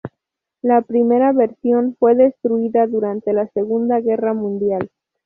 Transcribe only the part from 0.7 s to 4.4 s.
primera versión fue destruida durante la Segunda Guerra